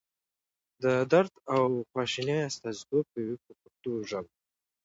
[0.83, 4.31] د درد او خواشینۍ استازیتوب کوي په پښتو ژبه.